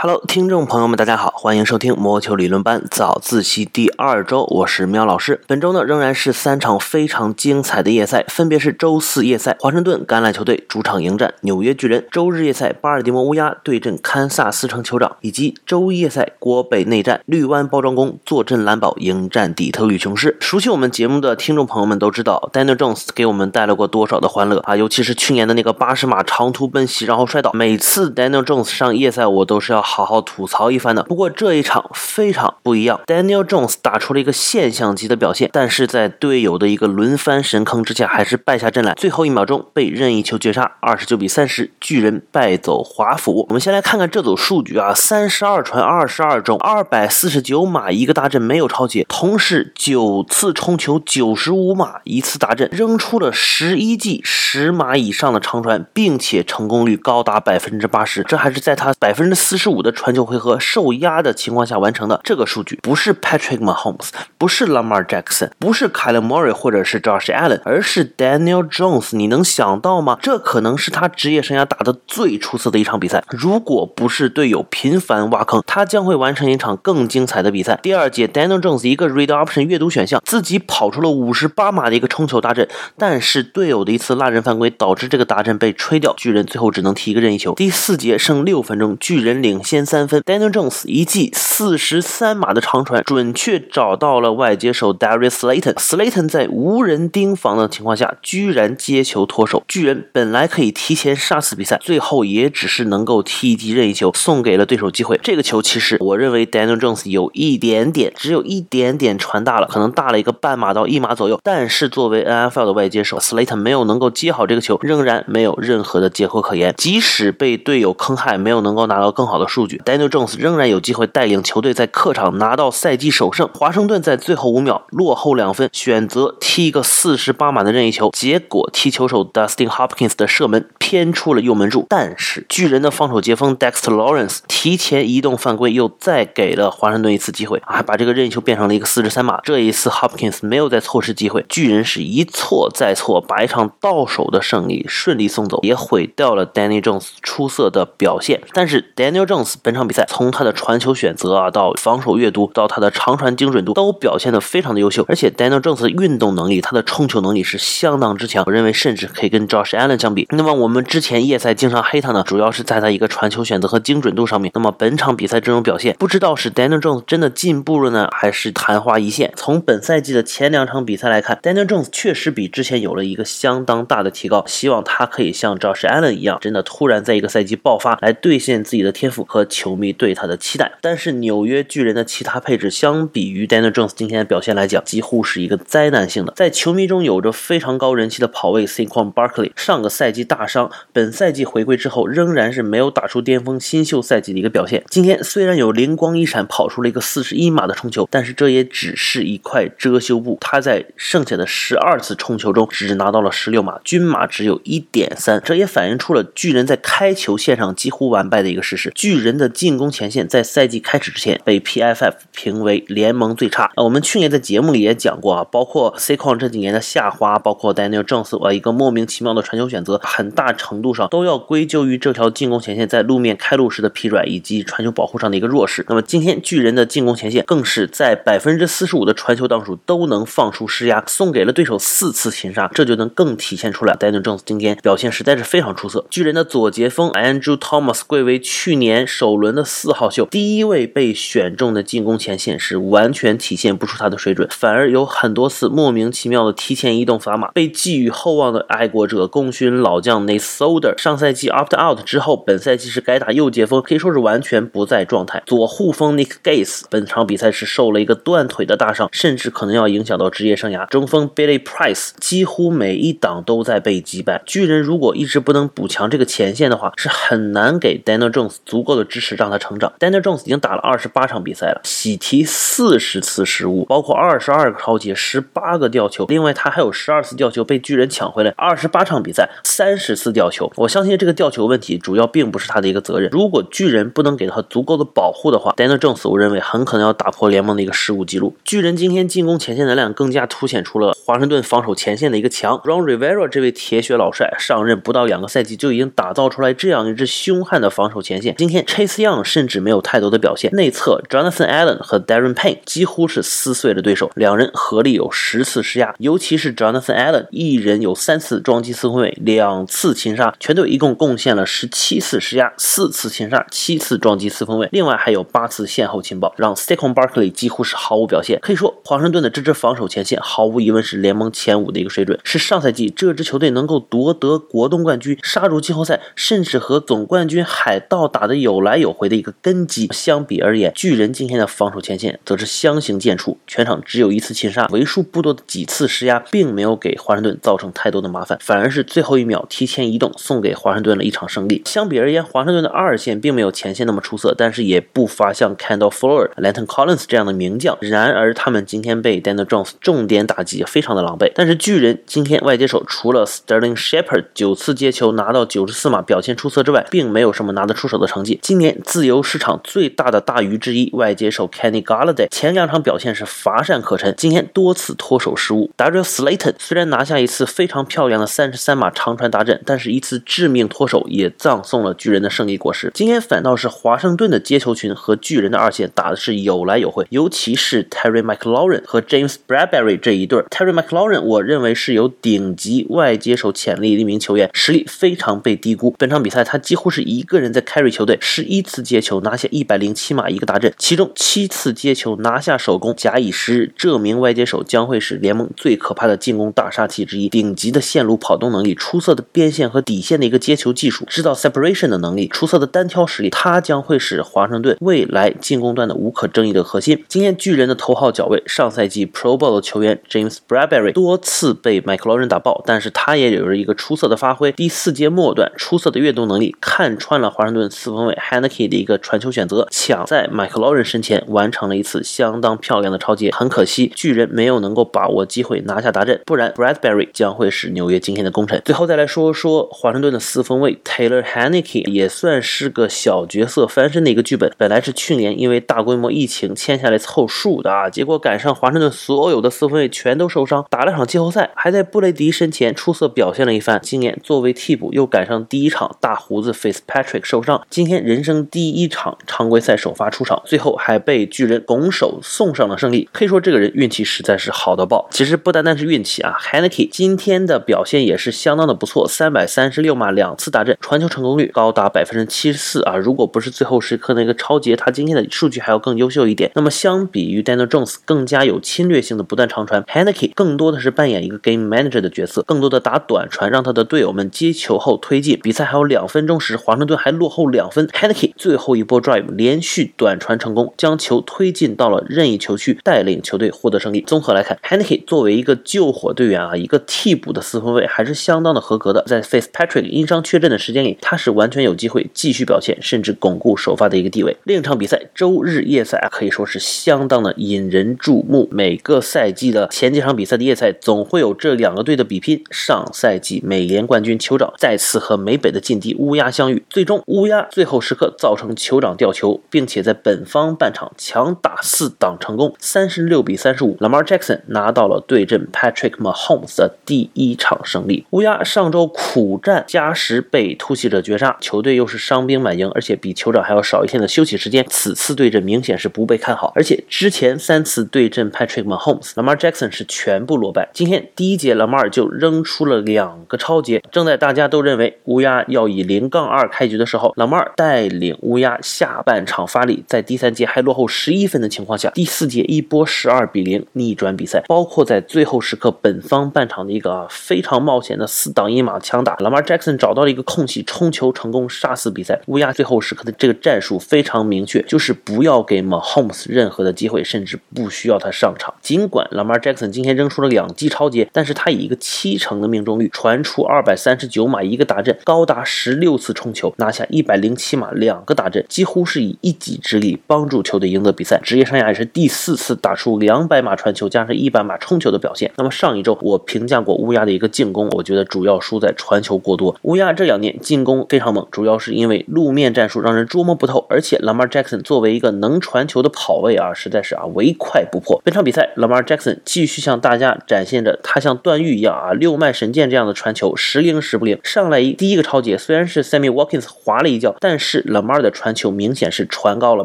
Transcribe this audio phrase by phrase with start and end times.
[0.00, 5.40] Hello，听众朋友们，大家好，欢迎收听魔球理论班早自习第二周，我是喵老师。
[5.48, 20.36] 本周呢仍然是三场非常精彩的夜赛，分别是周四夜赛，华盛顿橄榄球队主场迎战纽约巨人；周日夜赛，巴尔的摩乌鸦对阵堪萨斯城酋长；以及周一夜赛，国北内战，绿湾包装工坐镇蓝堡迎战底特律雄狮。
[20.38, 24.76] 熟悉我们节目的听众朋友们都知道，Daniel Jones 给我们带来过多少的欢乐啊！
[24.76, 29.84] 尤其是去年的那个八十码长途奔袭，然后摔倒，每次 Daniel Jones 上夜赛，我都是要。
[29.88, 31.02] 好好吐槽一番的。
[31.04, 38.92] 不过这一场非常不一样，Daniel Jones 打出了一个现象级的表现，但是在队友的一个轮番神坑之下，还是败下阵来。
[38.92, 43.46] 最后一秒钟被任意球绝杀，二十九比三十，巨人败走华府。
[43.48, 59.77] 我们先来看看这组数据啊，三十二传二十二中，二百四十九码一个大阵没有超解，同时九次冲球九十五码一次大阵，扔出了十一记十码以上的长传，并且成功率高达百分之八十，这还是在他百分之四十五。
[59.82, 69.16] 的传球回合受压的情况下完成的这个数据，不是 Patrick Mahomes，不是 Lamar Jackson，不是 Kyle Murray 或者是 Josh Allen，而是 Daniel Jones。
[69.16, 70.18] 你能想到吗？
[70.20, 73.22] 这可能是他职业生涯打的最出色的一场比赛。
[73.28, 77.78] 如果不是队友频繁挖坑，他将会完成一场更精彩的比赛。
[77.82, 87.54] 第二节，Daniel Jones 一个 Read Option 阅读选项，自己跑出了五十八码的一个冲球大阵，但是队友的一次拉人犯规导致这个大阵被吹掉，巨人最后只能踢一个任意球。
[87.54, 89.58] 第四节剩六分钟，巨人领。
[89.68, 95.74] 先三分，Daniel Jones 一记四十三码的长传，准确找到了外接手 Darius Slayton。
[95.74, 99.62] Slayton 在无人盯防的情况下，居然接球脱手。
[99.68, 105.20] 巨人本来可以提前杀死比赛，最后也只是能够踢一记任意球，送给了对手机会。
[105.22, 111.38] 这个球其实我认为 Daniel Jones 有一点点，只有一点点传大了，可能大了一个半码到一码左右。
[111.44, 116.74] 但是作为 NFL 的外接手，Slayton 没有能够接好这个球，仍然没有任何的结果可言。
[116.78, 119.57] 即使被队友坑害，没有能够拿到更好的数。
[119.58, 123.50] 数据，Daniel Jones 仍然有机会带领球队在客场拿到赛季首胜。
[123.52, 131.86] 华盛顿在最后五秒落后两分，选择踢一个四十八码的任意球，结果踢球手 Dustin Hopkins 的射门偏出了右门柱。
[131.88, 139.40] 但是巨人的防守接锋 Dexter Lawrence 提前移动犯规，又再给了华盛顿一次机会，还把这个任意球变成了一个四十三码。
[139.42, 148.40] 这一次 Hopkins 没有再错失机会，巨人是一错再错，把一场到手的胜利顺利送走，也毁掉了 Daniel Jones 出色的表现。
[148.52, 149.47] 但是 Daniel Jones。
[149.62, 155.04] 本场比赛从他的传球选择啊，到防守阅读，到他的长传精准度，都表现得非常的优秀。
[155.08, 158.44] 而且 Daniel Jones 的运动能力，他的冲球能力是相当之强。
[158.46, 160.26] 我认为甚至可以跟 Josh Allen 相比。
[160.30, 164.50] 那么我们之前夜赛经常黑他呢，主要是在他一个传球选择和精准度上面。
[164.54, 169.32] 那么本场比赛这种表现，不知道是 Daniel Jones 真的进步了呢，还是昙花一现？
[169.34, 174.44] 从本赛季的前两场比赛来看，Daniel Jones 确实比之前有了一个相当大的提高。
[174.46, 179.37] 希望他可以像 Josh Allen 一样，真的突然在一个赛季爆发，来兑现自己的天赋和。
[179.38, 186.32] 和球迷对他的期待，但是纽约巨人的其他配置相比于 Daniel Jones 今天的表现来讲，几乎是一个灾难性的。
[186.34, 194.82] 在球迷中有着非常高人气的跑位 Saquon Barkley，上个赛季大伤，本赛季回归之后仍然是没有打出巅峰新秀赛季的一个表现。
[194.90, 200.36] 今天虽然有灵光一闪，跑出了一个四十一码的冲球，但是这也只是一块遮羞布。
[200.40, 208.90] 他在剩下的十二次冲球中只拿到了十六码，均码只有一点三，这也反映出了巨人在开球线上几乎完败的一个事实。
[208.94, 209.38] 巨人。
[209.38, 213.84] 的进攻前线在赛季开始之前被 PFF 评为联盟最差啊。
[213.84, 225.84] 我们去年在节目里也讲过啊，包括 C 矿这几年的下滑，包括 Daniel Jones 呃一个莫名其妙的传球选择，很大程度上都要归咎于这条进攻前线在路面开路时的疲软以及传球保护上的一个弱势。
[225.88, 236.04] 那么今天巨人的进攻前线更是在百分之四十五的传球当数都能放出施压，送给了对手四次擒杀，这就能更体现出来 Daniel Jones 今天表现实在是非常出色。
[236.10, 239.06] 巨人的左截锋 Andrew Thomas 贵为去年。
[239.08, 255.42] 首轮的四号秀，第一位被选中的进攻前线是完全体现不出他的水准，反而有很多次莫名其妙的提前移动砝码，被寄予厚望的爱国者功勋老将 Nate Solder，上赛季 opt out 之后，本赛季是改打右截锋，可以说是完全不在状态。
[255.46, 260.86] 左护锋 Nick Gates 本场比赛是受了一个断腿的大伤，甚至可能要影响到职业生涯。
[260.88, 264.42] 中锋 Billy Price 几乎每一档都在被击败。
[264.44, 269.08] 巨人如果一直不能补强这个前线的话，是很难给 Daniel Jones 足够的。
[269.08, 269.92] 支持让他成长。
[269.98, 276.26] Daniel Jones 已经打了二十八场比赛了，喜提四十次失误，包括二十二个超截，十八个吊球。
[276.26, 278.52] 另外他还有十二次吊球被巨人抢回来。
[278.56, 280.50] 二十八场比赛，三十次吊。
[280.50, 280.72] 球。
[280.76, 283.28] 我相信这个吊球问题主要并不是他的一个责任。
[283.30, 288.56] 如果巨人不能给他足够的保护的话，Daniel Jones 我认为很可能要打破联盟的一个失误记录。
[288.64, 292.78] 巨人今天进攻前线能量更加凸显出了华盛顿防守前线的一个强。
[292.78, 298.54] Ron Rivera 这位铁血老帅上任不到两个赛季就已经打造出来这样一支凶悍的防守前线。
[298.56, 316.96] 今天 Chase Young 甚至没有太多的表现，内侧 Jonathan Allen 和 Darren Payne 几乎是撕碎了对手，两人合力有十次施压，尤其是 Jonathan Allen 一人有三次撞击四分卫，两次擒杀，全队一共贡献了十七次施压，四次擒杀，七次撞击四分卫，另外还有八次线后擒保，让 s t e
[316.96, 318.58] c o n Barkley 几乎是毫无表现。
[318.62, 330.08] 可以说，华盛顿的这支防守前线毫无疑问是联盟前五的一个水准，是上赛季这支球队能够夺得国东冠军、杀入季后赛，甚至和总冠军海盗打的有有来有回的一个根基。
[330.12, 341.82] 相比而言，巨人今天的防守前线则是相形见绌，全场只有一次擒杀，为数不多的几次施压，并没有给华盛顿造成太多的麻烦，反而是最后一秒提前移动，送给华盛顿了一场胜利。
[341.86, 347.98] 相比而言，华盛顿的二线并没有前线那么出色，但是也不乏像 Kendall Fuller、l a n t o n Collins 这样的名将。
[348.00, 351.50] 然而，他们今天被 Daniel Jones 重点打击，非常的狼狈。
[351.52, 358.60] 但是巨人今天外接手除了 Sterling Shepard 九次接球拿到九十四码，表现出色之外，并没有什么拿得出手的成绩。
[358.68, 365.90] 今年自由市场最大的大鱼之一，外接手 Kenny Galladay 前两场表现是乏善可陈，今天多次脱手失误。
[365.96, 373.10] Darius Slayton 虽然拿下一次非常漂亮的三十三码长传达阵，但是一次致命脱手也葬送了巨人的胜利果实。
[373.14, 380.60] 今天反倒是华盛顿的接球群和巨人的二线打的是有来有回，尤其是 Terry McLaurin 和 James Bradbury 这一对。
[380.64, 386.14] Terry McLaurin 我认为是有顶级外接手潜力的一名球员，实力非常被低估。
[386.18, 393.14] 本场比赛他几乎是一个人在 carry 球队，十一次接球拿下一百零七码一个达阵，其中七次接球拿下首攻。
[393.16, 397.48] 假以时日，这名外接手将会是联盟最可怕的进攻大杀器之一。
[397.48, 407.24] 顶级的线路跑动能力，出色的边线和底线的一个接球技术，制造 separation 的能力，出色的单挑实力，他将会是华盛顿未来进攻端的无可争议的核心。
[407.28, 414.72] 今天巨人的头号角卫，上赛季 Pro Bowl 的球员 James Bradbury 多次被麦克劳人打爆，但是他也有着一个出色的发挥。
[414.72, 423.50] 第四节末段，出色的跃动能力，看穿了华盛顿四分卫 Haneke 的一个传球选择，抢在麦克劳人身前完成了一次相当漂亮的超截。
[423.52, 428.80] 很可惜，巨人没有能够把握机会拿下达阵，不然 Bradbury 将会是纽约今天的功臣。
[428.84, 434.72] 最后再来说说华盛顿的四分卫 Taylor Haneke，也算是个小角色翻身的一个剧本。
[434.76, 444.00] 本来是去年因为大规模疫情签下来凑数的啊，结果赶上华盛顿所有的四分卫全都受伤，打了场季后赛，还在布雷迪身前出色表现了一番。
[444.02, 453.28] 今年作为替补，又赶上第一场大胡子 Fitzpatrick 受伤，今天人人生第一场常规赛首发出场，最后还被巨人拱手送上了胜利。
[453.32, 455.26] 可以说这个人运气实在是好到爆。
[455.32, 463.16] 其实不单单是运气啊，Haneke 今天的表现也是相当的不错，三百三十六码两次打阵，传球成功率高达百分之七十四啊！
[463.16, 466.70] 如果不是最后时刻那个超节，他今天的数据还要更优秀一点。
[466.76, 475.58] 那么相比于 Daniel Jones 更加有侵略性的不断长传，Haneke 更多的是扮演一个 game manager 的角色，更多的打短传，让他的队友们接球后推进。
[475.60, 484.20] 比赛还有两分钟时，华盛顿还落后两分，Haneke 最后一波 drive 连续短传成功，将球推进到了任意球区，带领球队获得胜利。
[484.22, 489.22] 综合来看，Haneke 作为一个救火队员啊，一个替补的四分卫，还是相当的合格的。
[489.26, 494.56] 在 Fitzpatrick 因伤缺阵的时间里，他是完全有机会继续表现，甚至巩固首发的一个地位。
[494.64, 498.68] 另一场比赛，周日夜赛啊，可以说是相当的引人注目。
[498.72, 502.64] 每个赛季的前几场比赛的夜赛，总会有这两个队的比拼。
[502.70, 518.24] 上赛季美联冠军酋长再次和美北的劲敌乌鸦相遇，最终乌鸦最后是时刻造成酋长掉球，并且在本方半场强打四挡成功，三十六比三十五，Lamar Jackson 拿到了对阵 Patrick Mahomes 的第一场胜利。
[518.30, 524.86] 乌鸦上周苦战加时被突袭者绝杀，球队又是伤兵满营，而且比酋长还要少一天的休息时间。
[524.88, 530.88] 此次对阵明显是不被看好，而且之前三次对阵 Patrick Mahomes，Lamar Jackson 是全部落败。
[530.94, 534.02] 今天第一节，Lamar 就扔出了两个超节。
[534.10, 544.62] 正在大家都认为乌鸦要以零杠二开局的时候，Lamar 带带领乌鸦下半场发力，在第三节还落后十一分的情况下，第四节一波十二比零逆转比赛。
[544.68, 552.40] 包括在最后时刻，本方半场的一个啊非常冒险的四挡一码强打老马 Jackson 找到了一个空隙，冲球成功杀死比赛。
[552.46, 558.72] 乌鸦最后时刻的这个战术非常明确，就是不要给 Mahomes 任何的机会，甚至不需要他上场。
[558.80, 571.38] 尽管老马 Jackson 今天扔出了两记超节，但是他以一个七成的命中率传出二百三十九码一个打阵，高达十六次冲球，拿下一百零七码两个打阵，几乎是以一己之力帮助球队赢得比赛。
[571.42, 575.52] 职业生涯也是第四次打出两百码传球加上一百码冲球的表现。
[575.56, 579.18] 那么上一周我评价过乌鸦的一个进攻，我觉得主要输在传。
[579.20, 579.76] 球过多。
[579.82, 588.22] 乌鸦这两年进攻非常猛，主要是因为路面战术让人捉摸不透，而且 Lamar Jackson 作为一个能传球的跑位啊，实在是啊唯快不破。
[588.24, 594.38] 本场比赛，Lamar Jackson 继续向大家展现着他像段誉一样啊六脉神剑这样的传球，时灵时不灵。
[594.44, 599.84] 上来一第一个超节，虽然是 Sammy Watkins 滑了一脚，但是 Lamar 的传球明显是传高了，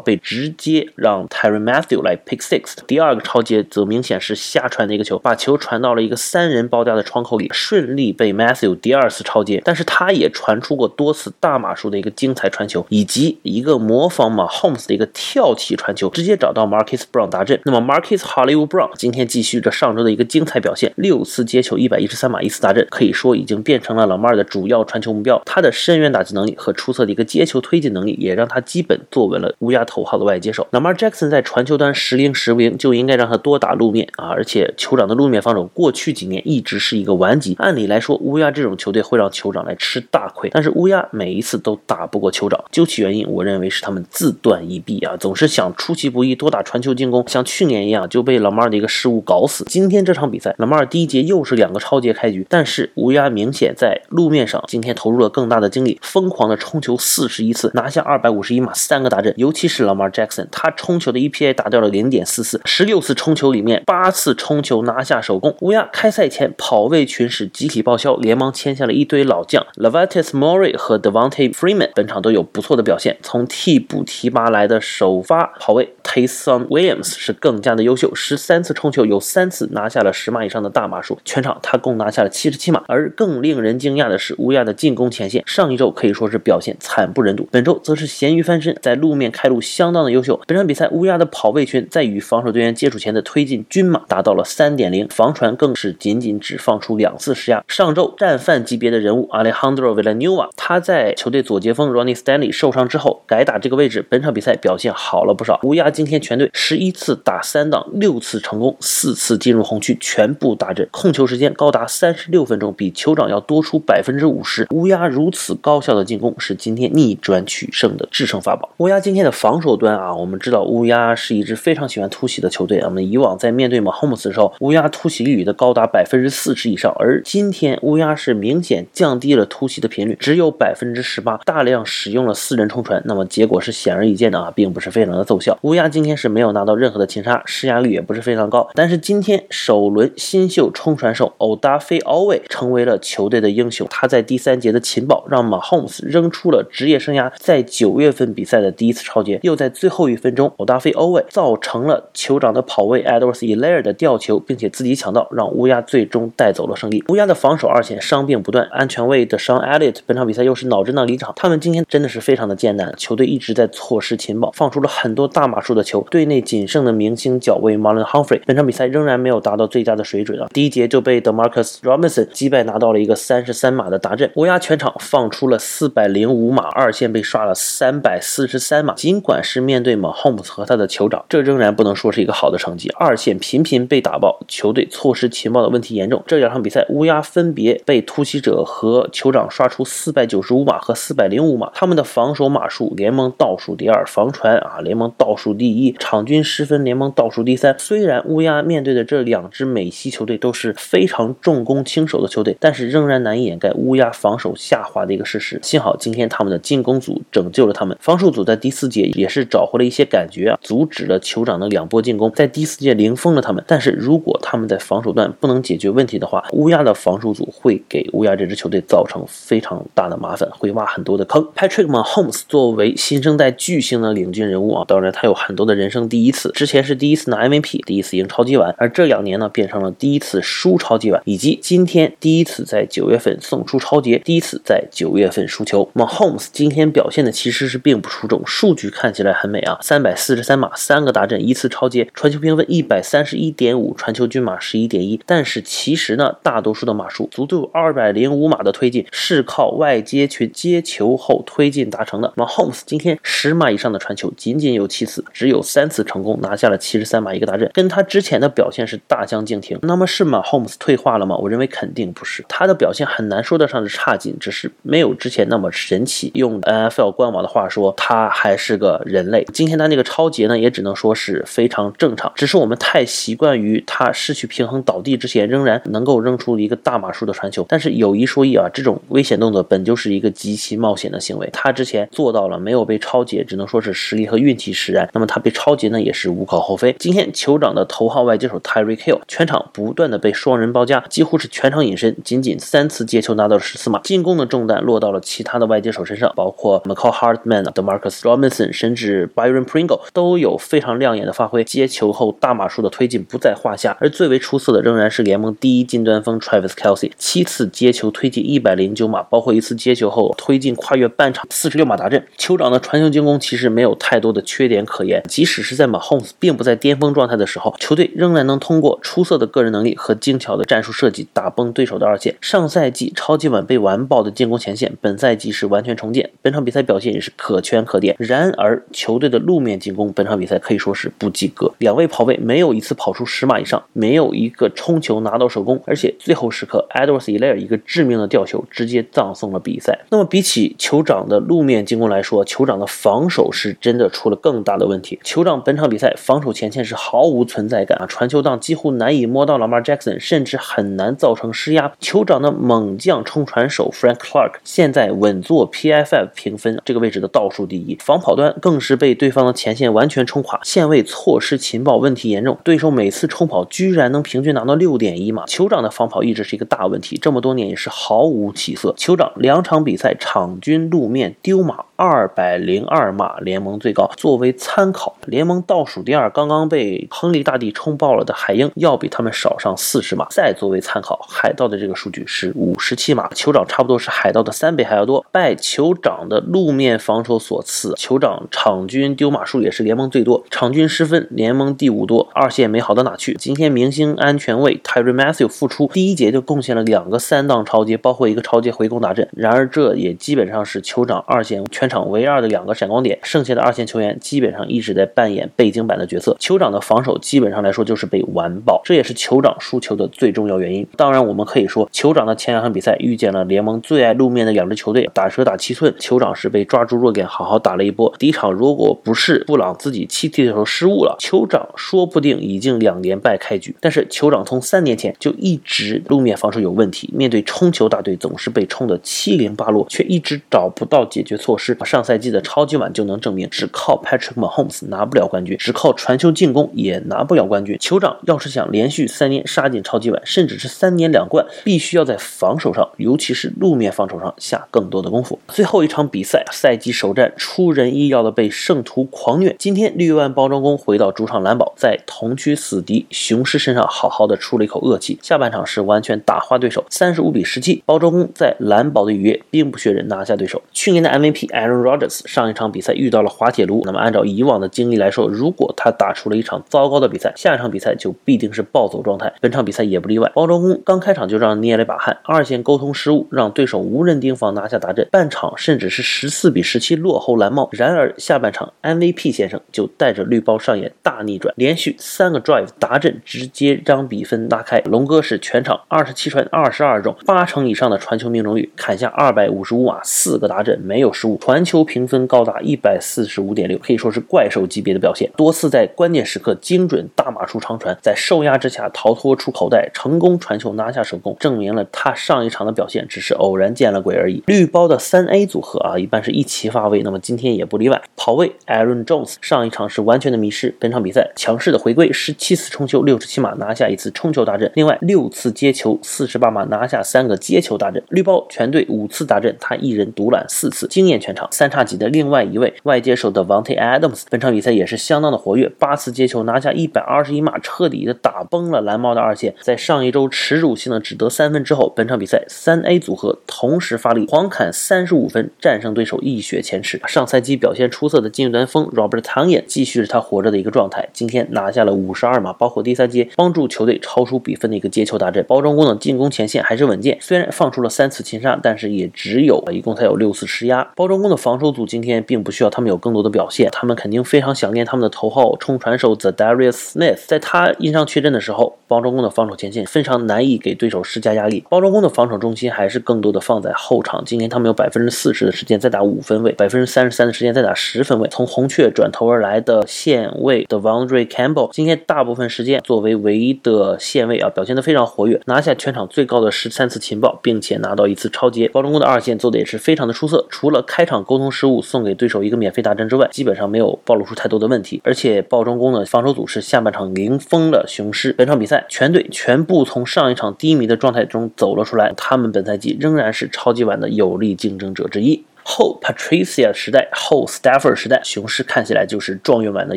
[0.00, 2.76] 被直接让 Terry Matthew 来 pick six。
[2.86, 9.62] 第二个超接则明显是瞎传的一个球，把球传到了一个三人包夹的窗口里，顺利被 Matthew 第二次超接。
[9.64, 17.60] 但是他也传出过多次大码数的一个精彩传球，以及一个模仿马 Holmes 的一个跳起传球，直接找到 Marcus Brown 达阵。
[17.64, 25.40] 那么 Marcus Hollywood Brown 今天继续着上周的一个精彩表现，六次接球一百一十三码一次达阵，可以说已经变成了老 Mar 的主要传球目标。
[25.44, 30.66] 他的深远打击能力和出色的一个接球推技能力，也让他基本坐稳了乌鸦头号的外接手。
[30.70, 34.28] 老 Mar Jackson 在传球端时灵时不灵，就应该让他多打路面啊！
[34.28, 42.58] 而且酋长的路面防守过去几年一直是一个顽疾，按理来说乌鸦这种球队会让酋长来吃大亏，但是乌鸦每一次都打不过酋长。
[42.72, 49.64] 究其原因，我认为是他们自断一臂啊，总是想出其不意多打传球进攻，像去年一样就被老马尔的一个失误搞死。
[49.66, 65.56] 今天这场比赛，老马尔第一节又是两个超节开局，但是乌鸦明显在路面上今天投入了更大的精力，疯狂的冲球四十一次，拿下二百五十一码三个大阵，尤其是 Lamar Jackson，他冲球的 EPA 达到了零点四四，十六次冲球里面八次冲球拿下首攻。
[65.60, 73.18] 乌鸦开赛前跑位群是集体报销，连忙签下了一堆老将 l a v a t i s Murray 和 Devonte Freeman，本场都有不错的表现。
[73.22, 82.84] 从替补提拔来的首发跑位 Taysom Williams 是更加的优秀，十三次冲球有三次拿下了十码以上的大码数，全场他共拿下了七十七码。
[82.86, 90.38] 而更令人惊讶的是，乌鸦的进攻前线上一周可以说是表现惨不忍睹，本周则是咸鱼翻身，在路面开路相当的优秀。
[90.46, 97.64] 本场比赛乌鸦的跑位群在与防守队员接触前的推进均码达到了三点零，防传更是仅仅只放出两次施压。
[97.66, 105.58] 上周战犯级别的人物 Alejandro Villanueva，他在球队左截锋 Ronnie Stanley 受伤之后改打这个位置，本场比赛表现好了不少。
[105.62, 114.66] 乌鸦今天全队十一次打三档，六次成功，四次进入红区，全部打阵，控球时间高达三十六分钟，比酋长要多出百分之五十。
[114.70, 118.68] 乌鸦如此高效的进攻是今天逆转取胜的制胜法宝。
[118.78, 122.80] 乌鸦今天的防守端啊，我们知道乌鸦是一支非常喜欢突袭的球队。
[122.80, 133.02] 我们以往在面对马 Holmes 的时候，乌鸦突袭率的高达百分之四十以上，而今天乌鸦是明显降低了突袭的频率，只有百分之十八，大量使用了四人冲传。
[133.04, 135.58] 那么结果是显而易见的啊，并不是非常的奏效。
[135.62, 138.68] 乌鸦今天是没有拿到任何的擒杀，施压率也不是非常高。
[138.74, 157.02] 但是今天首轮新秀冲传手欧达菲奥韦成为了球队的英雄，他在第三节的擒保让马 Holmes 扔出了职业生涯在九月份比赛的第一次超节，又在最后一分钟欧达菲奥韦造成了酋长的跑位 Edwards e l a i r 的吊球，并且自己抢到，让乌鸦最终带走了胜利。
[157.08, 166.00] 乌鸦的防守二线伤病不断，安全卫的伤 Elliot 本场比赛又是脑震荡离场，他们今天真的是非常的艰难，球队一直在错失情报，放出了很多大码数的球。
[166.10, 174.30] 队内仅剩的明星脚卫 Marlon Humphrey 本场比赛仍然没有达到最佳的水准啊，第一节就被 Demarcus Robinson 击败，拿到了一个三十三码的达阵。
[174.34, 178.94] 乌鸦全场放出了四百零五码，二线被刷了三百四十三码。
[178.94, 182.88] 尽管是面对 Mahomes 和他的酋长，这仍然不能说是一个好的成绩。
[182.96, 186.22] 二线频频被打爆，球队错失情报的问题严重。
[186.26, 197.74] 这两场比赛，乌鸦分别被突袭者和酋长刷出四百九十五码和四百零五码，他们的防守码数联盟倒数第二，防传啊联盟倒数第一，场均失分联盟倒数第三。
[197.78, 205.58] 虽然乌鸦面对的这两支美西球队都是非常重攻轻守的球队，但是仍然难以掩盖乌鸦防守下滑的一个事实。
[205.62, 213.62] 幸好今天他们的进攻组拯救了他们，防守组在第四节也是找回了一些感觉啊，阻止了酋长的两波进攻，在第四节零封了他们。
[213.66, 221.46] 但是如果他们在防守端不能解决问题的话，乌鸦的防守组会给乌鸦这支球队造成非常大的麻烦，会挖很多的坑。
[221.56, 235.88] Patrick Mahomes 作为新生代巨星的领军人物啊，当然他有很多的人生第一次，之前是第一次拿 MVP，第一次赢超级碗，而这两年呢变成了第一次输超级碗，以及今天第一次在九月份送出超级，第一次在九月份输球。
[235.94, 245.20] Mahomes 今天表表现的其实是并不出众，数据看起来很美啊，三百四十三码，三个大阵，一次超节，传球评分一百三十一点五，传球均码十一点一。
[245.26, 252.32] 但是其实呢，大多数的码数，足足有二百零五码的推进是靠外接群接球后推进达成的。
[252.38, 259.78] Mahomes 今天十码以上的传球仅仅有七次，只有三次成功，拿下了七十三码一个大阵，跟他之前的表现是大相径庭。
[259.82, 261.36] 那么是 Mahomes 退化了吗？
[261.36, 266.14] 我认为肯定不是，他的表现很难说得上是差劲，只是没有之前那么神奇。
[266.32, 266.60] 用
[266.94, 269.44] NFL 官网的话说，他还是个人类。
[269.52, 277.66] 今天他那个超节呢，也只能说是非常正常，只是我们太习惯于他失去平衡倒地之前仍然能够扔出一个大码数的传球。
[277.68, 281.48] 但是有一说一啊，这种危险动作本就是一个极其冒险的行为。
[281.52, 285.08] 他之前做到了，没有被超截，只能说是实力和运气使然。
[285.12, 286.94] 那么他被超截呢，也是无可厚非。
[286.98, 303.96] 今天酋长的头号外接手 Tyreek Hill 全场不断的被双人包夹，几乎是全场隐身，仅仅三次接球拿到了十四码，进攻的重担落到了其他的外接手身上，包括 McCall Hartman、Demarcus Robinson，甚至 Byron Pringle 都有非常亮眼的发挥，接球后大码数的推进不在话下。
[304.00, 312.24] 而最为出色的仍然是联盟第一近端锋 Travis Kelsey，七次接球推进一百零九码，包括一次接球后推进跨越半场四十六码达阵。
[312.38, 322.36] 酋长的传球进攻其实没有太多的缺点可言，即使是在马 Holmes 并不在巅峰状态的时候，球队仍然能通过出色的个人能力和精巧的战术设计打崩对手的二线。
[322.40, 328.14] 上赛季超级碗被完爆的进攻前线，本赛季是完全重建，本场比赛表现也是可圈可点。
[328.18, 339.98] 然而，球队的路面进攻本场比赛可以说是不及格，两位跑位没有一次跑出十码以上，没有一个冲球拿到手攻，而且最后时刻 Edwards l a r 一个致命的吊球，直接葬送了比赛。
[340.10, 345.18] 那么，比起酋长的路面进攻来说，酋长的防守是真的出了更大的问题。
[345.24, 351.92] 酋长本场比赛防守前线是毫无存在感啊，传球档几乎难以摸到 Lamar Jackson，甚至很难造成施压。
[352.00, 365.44] 酋长的猛将冲传手 Frank Clark 现在稳坐 PFF 评分这个位置的倒数第一，防跑端更是被对方的前线完全冲垮，线位错失情报问题严重，对手每次冲跑居然能平均拿到六点一码。
[365.46, 368.94] 酋长的防跑一直是一个大问题，这么多年也是毫无起色。
[368.96, 371.84] 酋长两场比赛场均路面丢码。
[371.96, 374.10] 二百零二码，联盟最高。
[374.16, 380.26] 作为参考，联盟倒数第二，刚刚被亨利大帝冲爆了的海鹰，要比他们少上四十码。
[380.28, 385.24] 再作为参考，海盗的这个数据是五十七码，酋长差不多是海盗的三倍还要多。
[385.30, 392.28] 拜酋长的路面防守所赐，酋长场均丢码数也是联盟最多，场均失分联盟第五多。
[392.34, 393.34] 二线没好到哪去？
[393.38, 399.26] 今天明星安全卫 Tyre Matthew 复出，第一节就贡献了两个三档超接，包括一个超接回攻打阵。
[399.32, 401.84] 然而这也基本上是酋长二线全。
[401.88, 406.34] 场唯二的两个闪光点，剩下的二线球员基本上一直在扮演背景板的角色。
[406.40, 410.84] 酋长的防守基本上来说就是被完爆，这也是酋长输球的最重要原因。
[410.96, 418.12] 当然，我们可以说酋长的前两场比赛遇见了联盟最爱露面的两支球队，打蛇打七寸，酋长是被抓住弱点好好打了一波。
[418.18, 423.74] 第一场如果不是布朗自己弃踢的时候失误了，酋长说不定已经两连败开局。
[423.80, 431.76] 但是酋长从三年前就一直路面防守有问题，面对冲球大队总是被冲得七零八落，却一直找不到解决措施。
[431.84, 437.76] 上赛季的超级碗就能证明，只靠 Patrick Mahomes 拿不了冠军，只靠传球进攻也拿不了冠军。
[437.76, 445.38] 酋长要是想连续三年杀进超级碗，甚至是三年两冠，必须要在防守上，尤其是路面防守上下更多的功夫。
[445.48, 449.54] 最后一场比赛，赛季首战，出人意料的被圣徒狂虐。
[449.58, 455.18] 今天绿湾包装工回到主场蓝宝，在同区死敌雄狮身上好好的出了一口恶气。
[455.22, 460.60] 下半场是完全打花对手，三十五比十七，包装工在蓝宝的雨夜兵不血刃拿下对手。
[460.72, 469.32] 去年的 MVP Aaron Rodgers 上一场比赛遇到了滑铁卢，那么按照以往的经历来说，如果他打出了一场糟糕的比赛，下一场比赛就必定是暴走状态。
[469.40, 470.30] 本场比赛也不例外。
[470.34, 477.68] 包装工刚开场就让捏了一把汗，二线沟通失误让对手无人盯防拿下达阵，半场甚至是十四比十七落后蓝帽。
[477.72, 484.78] 然而下半场 MVP 先生就带着绿包上演大逆转，连续三个 drive 达阵，直接将比分拉开。
[484.84, 491.36] 龙哥是全场二十七传二十二中，八成以上的传球命中率，砍下二百五十五码，四个达阵没有失误。
[491.38, 495.28] 传球评分高达一百四十五点六，可以说是怪兽级别的表现。
[495.36, 504.44] 多次在关键时刻精准大码出长传，在受压之下逃脱出口袋，成功传球拿下首攻，证明了他上一场的表现只是偶然见了鬼而已。
[504.46, 508.02] 绿包的三 A 组合啊，一般是一齐发威，那么今天也不例外。
[508.14, 518.02] 跑位 Aaron Jones 上一场是完全的迷失，本场比赛强势的回归，十七次冲球六十七码拿下一次冲球大阵，另外六次接球四十八码拿下三个接球大阵。
[518.10, 521.48] 绿包全队五次大阵，他一人独揽四次，惊艳全场。
[521.50, 529.54] 三叉戟的另外一位外接手的 Vante Adams，本场比赛也是相当的活跃，八次接球拿下一百二十一码，彻底的打崩了蓝猫的二线。
[529.62, 537.00] 在上一周耻辱性的只得三分之后，本场比赛三 A 组合同时发力，狂砍三十五分，战胜对手一雪前耻。
[537.08, 545.44] 上赛季表现出色的近端锋 Robert Tonyan 继续是他活着的一个状态，今天拿下了五十二码，包括第三节帮助球队超出比分的一个接球大阵。
[545.48, 550.90] 包装工的进攻前线还是稳健，虽然放出了三次擒杀，但是也只有一共才有六次施压。
[550.96, 551.24] 包装工。
[551.24, 561.64] 的防守组今天并不需要他们有更多的表现，他们肯定非常想念他们的头号冲传手 The Darius Smith，在他因伤缺阵的时候，包装工的防守前线非常难以给对手施加压力。
[561.70, 568.26] 包装工的防守中心还是更多的放在后场，今天他们有百分之四十的时间再打五分位，百分之三十三的时间再打十分位。
[568.30, 576.94] 从红雀转头而来的线位的 Vondre Campbell，今天大部分时间作为唯一的线位啊，表现的非常活跃，拿下全场最高的十三次。
[577.04, 578.66] 情报，并且拿到一次超节。
[578.68, 585.02] 包装工的二线做的也是非常的出色，除了开场沟通失误送给对手一个免费大阵之外，基本上没有暴露出太多的问题。
[585.04, 588.32] 而且包装工的防守组是下半场零封了雄狮。
[588.32, 595.44] 本场比赛全队全部从上一场低迷的状态中走了出来，他们本赛季仍然是超级碗的有力竞争者之一。
[595.64, 599.96] 后 Patricia 时代，后 Stafford 时代，雄狮看起来就是状元碗的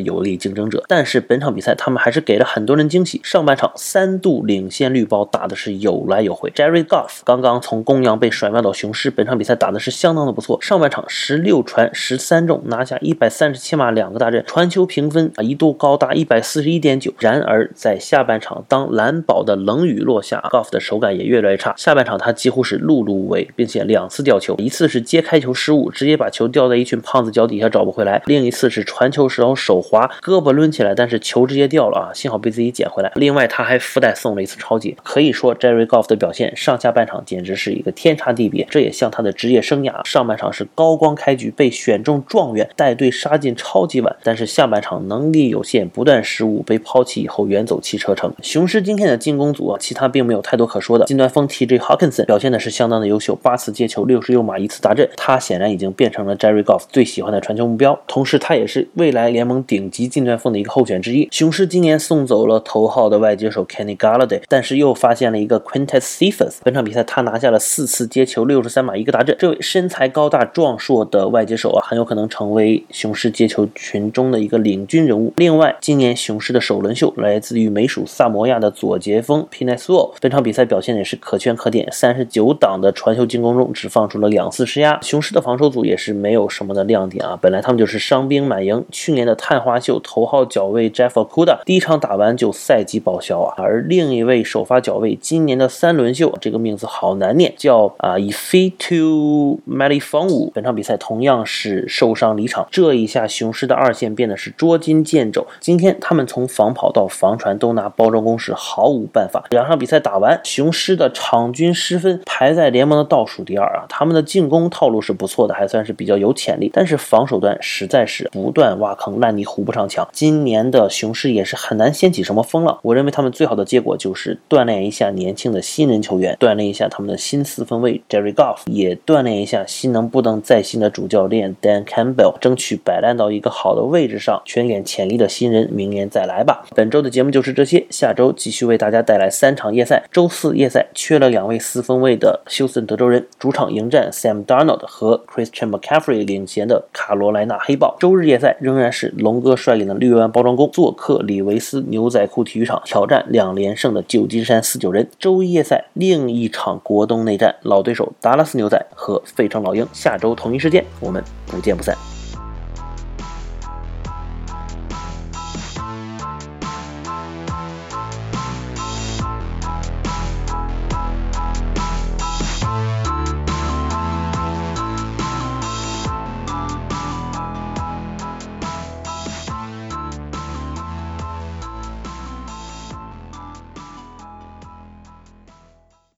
[0.00, 0.82] 有力竞争者。
[0.88, 3.20] 但是本场比赛，他们还是给了很多人惊喜。
[3.22, 6.50] 上半场三度领先绿包打的是有来有回。
[6.50, 10.58] Jerry Goff 刚刚从公羊被甩卖到雄狮，本场比赛打的是相当的不错。
[10.62, 17.12] 上半场十六传十三中，拿下一百三十七码两个大阵，传球评分啊一度高达一百四十一点九。
[17.18, 21.74] 然而在下半场，当蓝宝的冷雨落下，Goff 的手感也越来越差。
[21.76, 25.52] 下半场他几乎是碌碌无为，并且两次掉球，一次是接开球。
[25.58, 28.22] 失误直接把球掉在一群胖子脚底下找不回来。
[28.26, 33.10] 另一次是传球时候手滑，胳膊抡起来，但是球直接掉了啊，幸好被自己捡回来。
[33.16, 38.64] 另外他还附带送了一次超级，可以说 Jerry Goff 的表现上下半场简直是一个天差地别。
[38.70, 48.32] 这也像他的职业生涯，上半场是高光开局，被选中状元，带队杀进超级碗，但是下半场能力有限，不断失误，被抛弃以后远走汽车城。
[48.40, 51.04] 雄狮今天的进攻组啊，其他并没有太多可说的。
[51.06, 55.38] 金端锋 TJ Hawkinson 表现的是相当的优秀，八次接球，六十六码，一次达阵，他。
[55.48, 61.26] 显然已经变成了 Jerry Goff 最喜欢的传球目标，同时他也是未来联盟顶级近端锋的一个候选之一。
[61.30, 66.56] 雄狮今年送走了头号的外接手 Kenny Galladay，但是又发现了一个 Quintez Cephas。
[66.62, 69.34] 本场比赛他拿下了四次接球，六十三码一个大阵。
[69.38, 75.32] 这位身材高大壮硕的外接手啊，很有可能成为雄狮接球群中的一个领军人物。
[75.38, 84.98] 另外，今年雄狮的首轮秀来自于美属萨摩亚的左截锋 p i n e s w o 本场比赛表现也是可圈可点，三十九档的传球进攻中只放出了两次施压。
[85.00, 88.84] 雄狮的防守组也是没有什么的亮点啊，本来他们就是伤兵满营。
[88.90, 102.66] 去年的探花秀头号角卫 Jeff Okuda 第一场打完就赛季报销啊，而另一位首发角卫今年的三轮秀，这个名字好难念，叫啊 e f i t u Malifongu，本场比赛同样是受伤离场。
[102.70, 105.46] 这一下雄狮的二线变得是捉襟见肘。
[105.60, 109.44] 今天他们从防跑到防传都拿包装攻势毫无办法。
[109.50, 115.27] 两场比赛打完，雄狮的场均失分排在联盟的倒数第二啊，他们的进攻套路是不。
[115.28, 120.08] 错的还算是比较有潜力，但是防守端实在是不断挖坑，烂泥糊不上墙。
[120.12, 122.78] 今年的雄狮也是很难掀起什么风浪。
[122.82, 136.64] 我认为他们最好的结果就是锻炼一下年轻的新人球员，锻炼一下他们的新四分卫 Jerry Goff，也锻炼一下新能不能再新的主教练 Dan Campbell，争取摆烂到一个好的位置上，全点潜力的新人明年再来吧。
[136.74, 140.02] 本周的节目就是这些，下周继续为大家带来三场夜赛。
[140.10, 155.08] 周四夜赛缺了两位四分卫的休斯顿德州人，主场迎战 Sam Darnold 和 Christian McCaffrey 领衔的卡罗莱纳黑豹，周日夜赛仍然是龙哥率领的绿湾包装工做客李维斯牛仔裤体育场挑战两连胜的旧金山四九人。
[155.18, 159.86] 周一夜赛另一场国东内战，老对手达拉斯牛仔和费城老鹰。
[159.92, 162.17] 下周同一时间，我们不见不散。